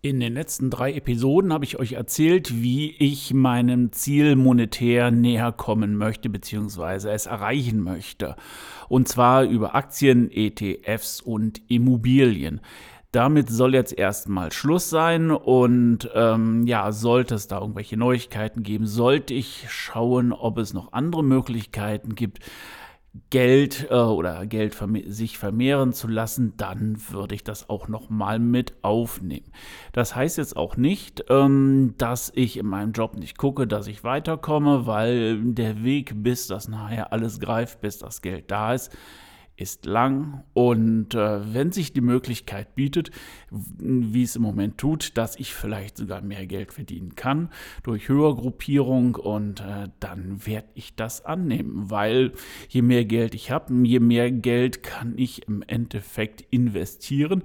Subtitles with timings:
[0.00, 5.50] In den letzten drei Episoden habe ich euch erzählt, wie ich meinem Ziel monetär näher
[5.50, 7.10] kommen möchte bzw.
[7.10, 8.36] es erreichen möchte.
[8.88, 12.60] Und zwar über Aktien, ETFs und Immobilien.
[13.10, 18.86] Damit soll jetzt erstmal Schluss sein und ähm, ja, sollte es da irgendwelche Neuigkeiten geben,
[18.86, 22.38] sollte ich schauen, ob es noch andere Möglichkeiten gibt,
[23.30, 28.10] Geld äh, oder Geld verme sich vermehren zu lassen, dann würde ich das auch noch
[28.10, 29.50] mal mit aufnehmen.
[29.92, 34.04] Das heißt jetzt auch nicht, ähm, dass ich in meinem Job nicht gucke, dass ich
[34.04, 38.96] weiterkomme, weil der Weg, bis das nachher alles greift, bis das Geld da ist,
[39.58, 43.10] ist lang und äh, wenn sich die Möglichkeit bietet,
[43.50, 47.50] wie es im Moment tut, dass ich vielleicht sogar mehr Geld verdienen kann
[47.82, 52.32] durch Höhergruppierung und äh, dann werde ich das annehmen, weil
[52.68, 57.42] je mehr Geld ich habe, je mehr Geld kann ich im Endeffekt investieren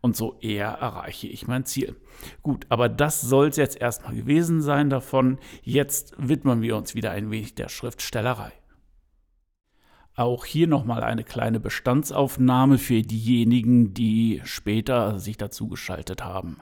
[0.00, 1.96] und so eher erreiche ich mein Ziel.
[2.42, 5.38] Gut, aber das soll es jetzt erstmal gewesen sein davon.
[5.62, 8.52] Jetzt widmen wir uns wieder ein wenig der Schriftstellerei.
[10.16, 16.56] Auch hier nochmal eine kleine Bestandsaufnahme für diejenigen, die später sich dazu geschaltet haben.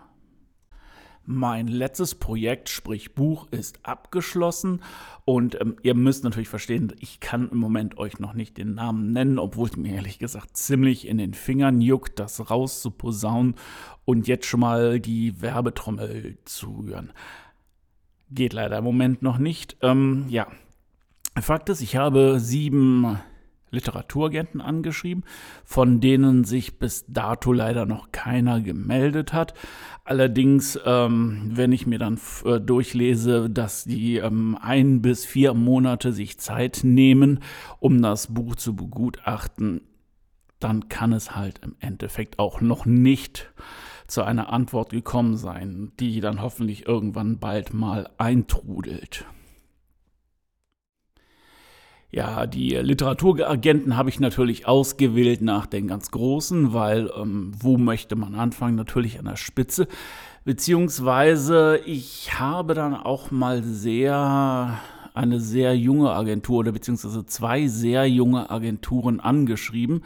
[1.24, 4.83] Mein letztes Projekt, sprich Buch, ist abgeschlossen
[5.24, 9.12] und ähm, ihr müsst natürlich verstehen, ich kann im Moment euch noch nicht den Namen
[9.12, 13.55] nennen, obwohl es mir ehrlich gesagt ziemlich in den Fingern juckt, das rauszuposaunen
[14.05, 17.12] und jetzt schon mal die Werbetrommel zu rühren.
[18.30, 19.77] Geht leider im Moment noch nicht.
[19.80, 20.48] Ähm, ja,
[21.41, 23.18] Fakt ist, ich habe sieben
[23.75, 25.25] Literaturagenten angeschrieben,
[25.64, 29.55] von denen sich bis dato leider noch keiner gemeldet hat.
[30.05, 36.13] Allerdings, ähm, wenn ich mir dann äh, durchlese, dass die ähm, ein bis vier Monate
[36.13, 37.40] sich Zeit nehmen,
[37.80, 39.83] um das Buch zu begutachten,
[40.61, 43.52] dann kann es halt im Endeffekt auch noch nicht
[44.07, 49.27] zu einer Antwort gekommen sein, die dann hoffentlich irgendwann bald mal eintrudelt.
[52.14, 58.14] Ja, die Literaturagenten habe ich natürlich ausgewählt nach den ganz großen, weil ähm, wo möchte
[58.14, 58.77] man anfangen?
[58.77, 59.89] Natürlich an der Spitze.
[60.45, 64.79] Beziehungsweise ich habe dann auch mal sehr
[65.13, 70.05] eine sehr junge Agentur oder beziehungsweise zwei sehr junge Agenturen angeschrieben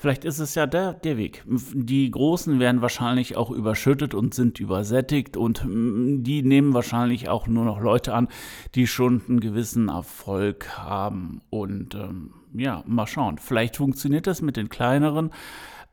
[0.00, 1.42] Vielleicht ist es ja der, der Weg.
[1.46, 7.64] Die Großen werden wahrscheinlich auch überschüttet und sind übersättigt und die nehmen wahrscheinlich auch nur
[7.64, 8.28] noch Leute an,
[8.76, 11.40] die schon einen gewissen Erfolg haben.
[11.50, 13.38] Und ähm, ja, mal schauen.
[13.38, 15.32] Vielleicht funktioniert das mit den kleineren.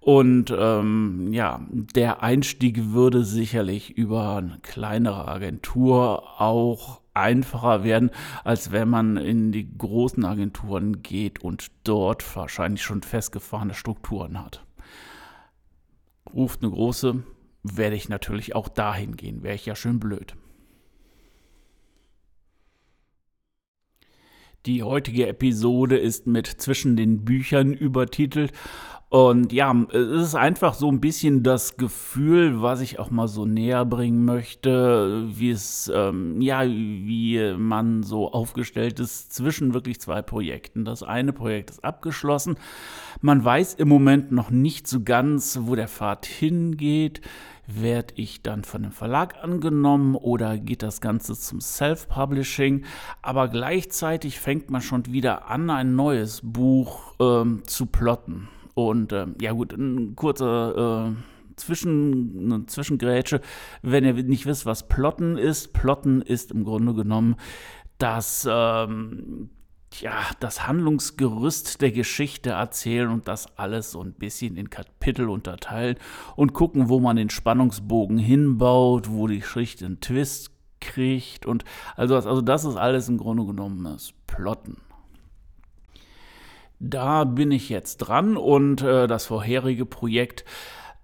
[0.01, 8.11] Und ähm, ja, der Einstieg würde sicherlich über eine kleinere Agentur auch einfacher werden,
[8.43, 14.65] als wenn man in die großen Agenturen geht und dort wahrscheinlich schon festgefahrene Strukturen hat.
[16.33, 17.23] Ruft eine große,
[17.63, 20.35] werde ich natürlich auch dahin gehen, wäre ich ja schön blöd.
[24.65, 28.51] Die heutige Episode ist mit zwischen den Büchern übertitelt
[29.15, 33.45] und ja, es ist einfach so ein bisschen das Gefühl, was ich auch mal so
[33.45, 40.21] näher bringen möchte, wie es, ähm, ja, wie man so aufgestellt ist zwischen wirklich zwei
[40.21, 40.83] Projekten.
[40.83, 42.57] Das eine Projekt ist abgeschlossen.
[43.21, 47.21] Man weiß im Moment noch nicht so ganz, wo der Pfad hingeht.
[47.67, 52.83] Werde ich dann von dem Verlag angenommen oder geht das Ganze zum Self-Publishing?
[53.21, 58.49] Aber gleichzeitig fängt man schon wieder an, ein neues Buch ähm, zu plotten.
[58.75, 61.11] Und äh, ja gut, ein kurzer äh,
[61.55, 63.39] Zwischen, eine Zwischengrätsche.
[63.81, 67.37] Wenn ihr nicht wisst, was Plotten ist, Plotten ist im Grunde genommen
[67.97, 69.49] das, ähm,
[70.01, 75.95] ja, das Handlungsgerüst der Geschichte erzählen und das alles so ein bisschen in Kapitel unterteilen
[76.35, 80.51] und gucken, wo man den Spannungsbogen hinbaut, wo die Geschichte einen Twist
[80.81, 81.63] kriegt und
[81.95, 84.75] also, also das ist alles im Grunde genommen das Plotten.
[86.79, 90.45] Da bin ich jetzt dran und äh, das vorherige Projekt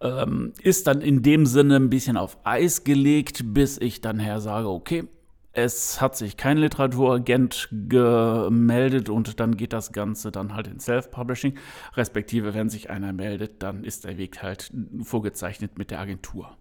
[0.01, 4.41] ähm, ist dann in dem Sinne ein bisschen auf Eis gelegt, bis ich dann her
[4.41, 5.07] sage, okay,
[5.53, 11.57] es hat sich kein Literaturagent gemeldet und dann geht das Ganze dann halt in Self-Publishing.
[11.95, 14.71] Respektive, wenn sich einer meldet, dann ist der Weg halt
[15.03, 16.57] vorgezeichnet mit der Agentur.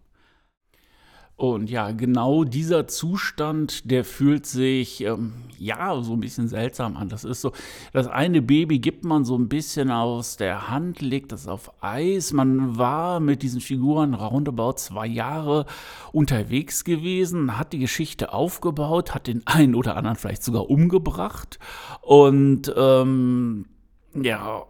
[1.40, 7.08] Und ja, genau dieser Zustand, der fühlt sich ähm, ja so ein bisschen seltsam an.
[7.08, 7.52] Das ist so,
[7.94, 12.34] das eine Baby gibt man so ein bisschen aus der Hand, legt das auf Eis.
[12.34, 15.64] Man war mit diesen Figuren roundabout zwei Jahre
[16.12, 21.58] unterwegs gewesen, hat die Geschichte aufgebaut, hat den einen oder anderen vielleicht sogar umgebracht.
[22.02, 23.64] Und ähm,
[24.12, 24.64] ja,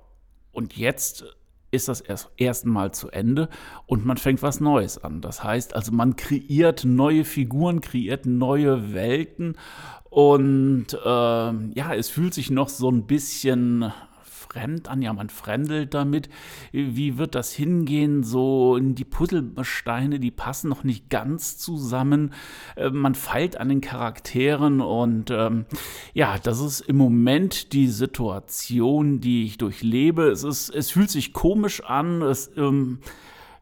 [0.52, 1.25] und jetzt
[1.70, 3.49] ist das erst erstmal zu Ende
[3.87, 5.20] und man fängt was Neues an.
[5.20, 9.56] Das heißt also, man kreiert neue Figuren, kreiert neue Welten
[10.11, 13.93] und äh, ja, es fühlt sich noch so ein bisschen
[14.50, 16.29] fremd an, ja, man fremdelt damit.
[16.73, 18.25] Wie wird das hingehen?
[18.25, 22.32] So die Puzzlesteine, die passen noch nicht ganz zusammen.
[22.76, 25.67] Äh, man feilt an den Charakteren und ähm,
[26.14, 30.31] ja, das ist im Moment die Situation, die ich durchlebe.
[30.31, 32.23] Es, ist, es fühlt sich komisch an.
[32.23, 32.99] Es, ähm,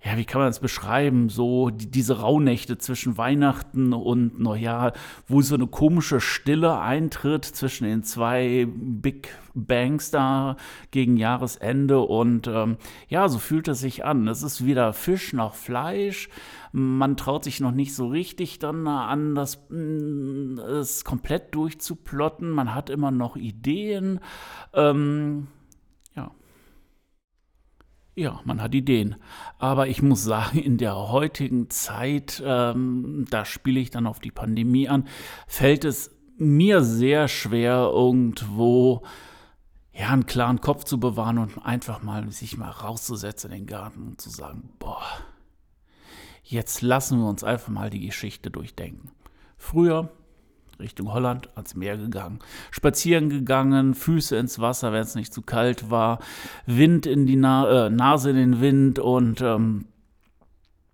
[0.04, 1.28] ja, wie kann man das beschreiben?
[1.28, 4.92] So die, diese Rauhnächte zwischen Weihnachten und Neujahr,
[5.26, 10.56] wo so eine komische Stille eintritt zwischen den zwei Big Bangs da
[10.92, 11.98] gegen Jahresende.
[11.98, 12.76] Und ähm,
[13.08, 14.28] ja, so fühlt es sich an.
[14.28, 16.28] Es ist weder Fisch noch Fleisch.
[16.70, 20.60] Man traut sich noch nicht so richtig dann an, das, mm,
[21.04, 22.50] komplett durchzuplotten.
[22.50, 24.20] Man hat immer noch Ideen.
[24.74, 25.48] Ähm,
[28.18, 29.16] ja, man hat Ideen.
[29.58, 34.32] Aber ich muss sagen, in der heutigen Zeit, ähm, da spiele ich dann auf die
[34.32, 35.06] Pandemie an,
[35.46, 39.02] fällt es mir sehr schwer, irgendwo
[39.92, 44.02] ja, einen klaren Kopf zu bewahren und einfach mal sich mal rauszusetzen in den Garten
[44.08, 45.02] und zu sagen, boah,
[46.42, 49.12] jetzt lassen wir uns einfach mal die Geschichte durchdenken.
[49.56, 50.10] Früher
[50.78, 52.38] Richtung Holland ans Meer gegangen.
[52.70, 56.18] Spazieren gegangen, Füße ins Wasser, wenn es nicht zu kalt war,
[56.66, 59.86] Wind in die Na äh, Nase in den Wind und ähm,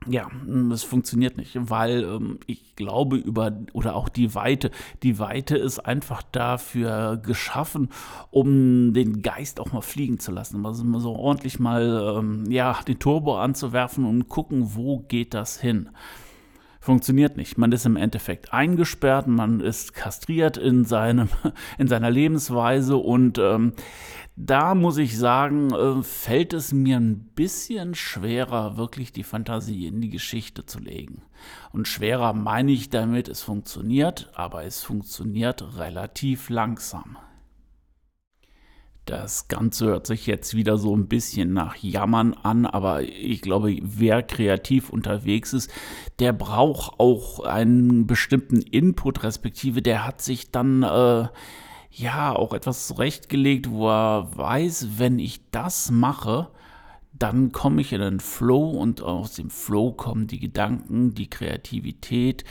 [0.06, 0.28] ja,
[0.72, 4.70] es funktioniert nicht, weil ähm, ich glaube über oder auch die Weite,
[5.02, 7.88] die Weite ist einfach dafür geschaffen,
[8.30, 12.78] um den Geist auch mal fliegen zu lassen, also mal so ordentlich mal ähm, ja
[12.87, 15.90] den Turbo anzuwerfen und gucken, wo geht das hin
[16.84, 17.56] funktioniert nicht.
[17.56, 21.31] Man ist im Endeffekt eingesperrt, man ist kastriert in, seinem,
[21.78, 23.72] in seiner Lebensweise und ähm,
[24.36, 30.02] da muss ich sagen, äh, fällt es mir ein bisschen schwerer, wirklich die Fantasie in
[30.02, 31.22] die Geschichte zu legen.
[31.72, 37.16] Und schwerer meine ich damit, es funktioniert, aber es funktioniert relativ langsam.
[39.04, 43.76] Das Ganze hört sich jetzt wieder so ein bisschen nach Jammern an, aber ich glaube,
[43.82, 45.70] wer kreativ unterwegs ist,
[46.20, 51.28] der braucht auch einen bestimmten Input, respektive der hat sich dann äh,
[51.90, 56.48] ja auch etwas zurechtgelegt, wo er weiß, wenn ich das mache,
[57.16, 62.44] dann komme ich in den Flow und aus dem Flow kommen die Gedanken, die Kreativität,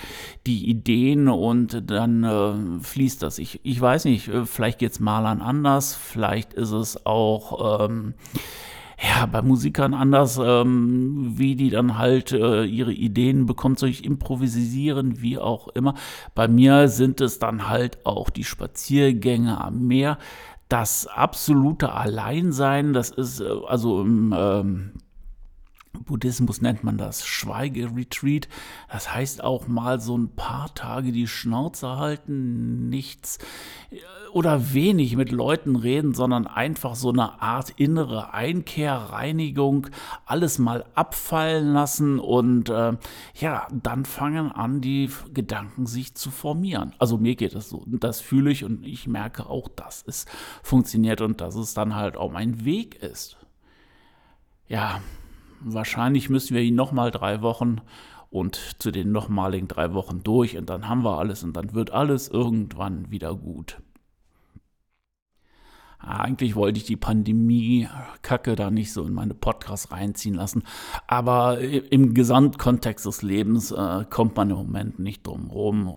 [0.47, 3.39] die Ideen und dann äh, fließt das.
[3.39, 8.13] Ich, ich weiß nicht, äh, vielleicht geht es Malern anders, vielleicht ist es auch ähm,
[9.01, 14.05] ja, bei Musikern anders, ähm, wie die dann halt äh, ihre Ideen bekommen, soll ich
[14.05, 15.95] improvisieren, wie auch immer.
[16.35, 20.17] Bei mir sind es dann halt auch die Spaziergänge am Meer
[20.69, 24.93] das absolute Alleinsein, das ist äh, also im ähm,
[26.05, 28.47] Buddhismus nennt man das Schweigeretreat.
[28.91, 33.37] Das heißt auch mal so ein paar Tage die Schnauze halten, nichts
[33.91, 33.97] äh,
[34.31, 39.87] oder wenig mit Leuten reden, sondern einfach so eine Art innere Einkehr, Reinigung,
[40.25, 42.93] alles mal abfallen lassen und äh,
[43.35, 46.93] ja, dann fangen an, die Gedanken sich zu formieren.
[46.97, 47.85] Also mir geht es so.
[47.87, 50.25] Das fühle ich und ich merke auch, dass es
[50.63, 53.37] funktioniert und dass es dann halt auch mein Weg ist.
[54.67, 55.01] Ja,
[55.63, 57.81] wahrscheinlich müssen wir ihn nochmal drei Wochen
[58.29, 61.91] und zu den nochmaligen drei Wochen durch und dann haben wir alles und dann wird
[61.91, 63.81] alles irgendwann wieder gut.
[66.05, 70.63] Eigentlich wollte ich die Pandemie-Kacke da nicht so in meine Podcasts reinziehen lassen.
[71.07, 75.95] Aber im Gesamtkontext des Lebens äh, kommt man im Moment nicht drum rum.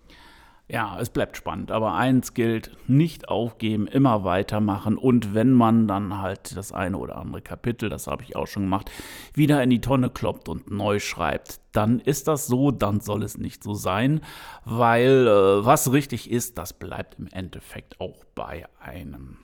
[0.68, 6.18] Ja, es bleibt spannend, aber eins gilt, nicht aufgeben, immer weitermachen und wenn man dann
[6.18, 8.90] halt das eine oder andere Kapitel, das habe ich auch schon gemacht,
[9.32, 13.38] wieder in die Tonne kloppt und neu schreibt, dann ist das so, dann soll es
[13.38, 14.22] nicht so sein,
[14.64, 19.36] weil äh, was richtig ist, das bleibt im Endeffekt auch bei einem.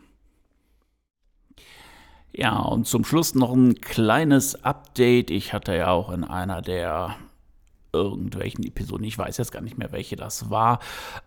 [2.32, 5.30] Ja, und zum Schluss noch ein kleines Update.
[5.30, 7.14] Ich hatte ja auch in einer der
[7.92, 10.78] irgendwelchen Episoden, ich weiß jetzt gar nicht mehr, welche das war,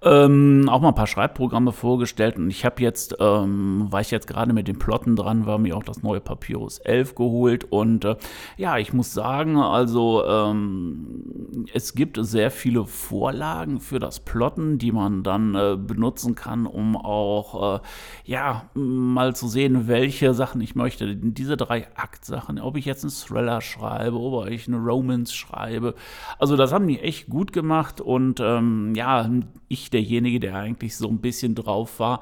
[0.01, 2.37] ähm, auch mal ein paar Schreibprogramme vorgestellt.
[2.37, 5.77] Und ich habe jetzt, ähm, weil ich jetzt gerade mit den Plotten dran war, mir
[5.77, 7.65] auch das neue Papyrus 11 geholt.
[7.65, 8.15] Und äh,
[8.57, 14.91] ja, ich muss sagen, also ähm, es gibt sehr viele Vorlagen für das Plotten, die
[14.91, 17.79] man dann äh, benutzen kann, um auch, äh,
[18.23, 21.15] ja, mal zu sehen, welche Sachen ich möchte.
[21.15, 25.95] Diese drei Aktsachen, ob ich jetzt einen Thriller schreibe, ob ich eine Romance schreibe.
[26.39, 29.29] Also also das haben die echt gut gemacht und ähm, ja,
[29.67, 32.21] ich derjenige, der eigentlich so ein bisschen drauf war.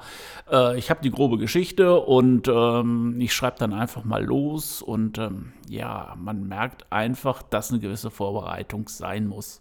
[0.50, 5.18] Äh, ich habe die grobe Geschichte und ähm, ich schreibe dann einfach mal los und
[5.18, 9.60] ähm, ja, man merkt einfach, dass eine gewisse Vorbereitung sein muss.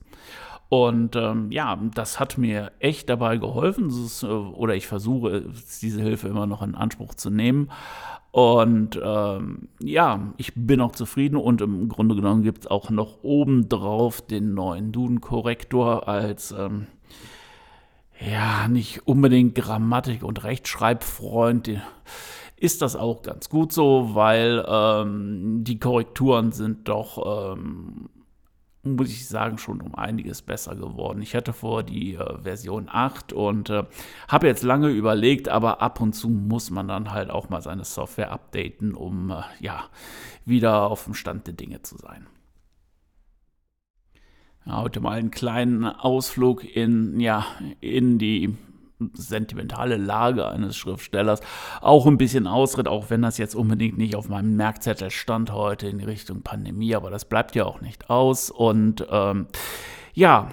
[0.74, 5.44] Und ähm, ja, das hat mir echt dabei geholfen, ist, äh, oder ich versuche
[5.84, 7.70] diese Hilfe immer noch in Anspruch zu nehmen.
[8.32, 13.20] Und ähm, ja, ich bin auch zufrieden und im Grunde genommen gibt es auch noch
[13.22, 16.88] obendrauf den neuen Duden-Korrektor als ähm,
[18.20, 21.70] ja, nicht unbedingt Grammatik- und Rechtschreibfreund.
[22.58, 28.10] Ist das auch ganz gut so, weil ähm, die Korrekturen sind doch ähm,
[28.84, 31.22] muss ich sagen, schon um einiges besser geworden.
[31.22, 33.86] Ich hatte vor die äh, Version 8 und äh,
[34.28, 37.86] habe jetzt lange überlegt, aber ab und zu muss man dann halt auch mal seine
[37.86, 39.86] Software updaten, um äh, ja
[40.46, 42.28] wieder auf dem Stand der Dinge zu sein.
[44.66, 47.46] Ja, heute mal einen kleinen Ausflug in, ja,
[47.80, 48.58] in die
[49.13, 51.41] sentimentale Lage eines Schriftstellers
[51.81, 55.88] auch ein bisschen ausritt, auch wenn das jetzt unbedingt nicht auf meinem Merkzettel stand heute
[55.88, 58.50] in Richtung Pandemie, aber das bleibt ja auch nicht aus.
[58.50, 59.47] Und ähm,
[60.13, 60.50] ja,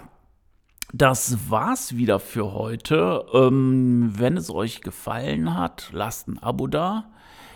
[0.93, 3.25] das war's wieder für heute.
[3.33, 7.11] Ähm, wenn es euch gefallen hat, lasst ein Abo da.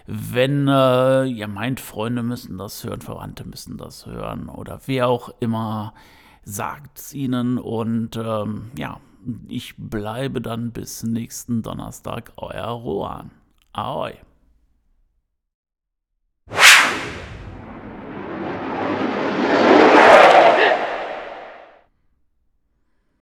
[0.07, 5.31] Wenn äh, ihr meint, Freunde müssen das hören, Verwandte müssen das hören oder wer auch
[5.41, 5.95] immer,
[6.45, 9.01] sagt es ihnen und ähm, ja,
[9.49, 13.31] ich bleibe dann bis nächsten Donnerstag, euer Rohan.
[13.73, 14.15] Ahoi.